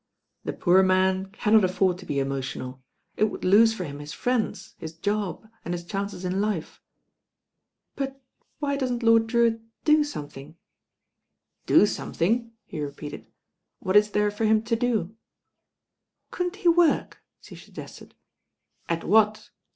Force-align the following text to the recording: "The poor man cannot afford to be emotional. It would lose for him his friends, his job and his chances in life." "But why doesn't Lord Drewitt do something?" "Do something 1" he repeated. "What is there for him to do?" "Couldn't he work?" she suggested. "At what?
"The 0.45 0.53
poor 0.53 0.81
man 0.81 1.27
cannot 1.27 1.63
afford 1.63 1.99
to 1.99 2.07
be 2.07 2.17
emotional. 2.17 2.81
It 3.17 3.25
would 3.25 3.43
lose 3.45 3.75
for 3.75 3.83
him 3.83 3.99
his 3.99 4.13
friends, 4.13 4.73
his 4.79 4.93
job 4.93 5.47
and 5.63 5.75
his 5.75 5.85
chances 5.85 6.25
in 6.25 6.41
life." 6.41 6.81
"But 7.95 8.19
why 8.57 8.77
doesn't 8.77 9.03
Lord 9.03 9.27
Drewitt 9.27 9.61
do 9.85 10.03
something?" 10.03 10.57
"Do 11.67 11.85
something 11.85 12.39
1" 12.45 12.51
he 12.65 12.81
repeated. 12.81 13.27
"What 13.77 13.95
is 13.95 14.09
there 14.09 14.31
for 14.31 14.45
him 14.45 14.63
to 14.63 14.75
do?" 14.75 15.15
"Couldn't 16.31 16.55
he 16.55 16.67
work?" 16.67 17.21
she 17.39 17.55
suggested. 17.55 18.15
"At 18.89 19.03
what? 19.03 19.51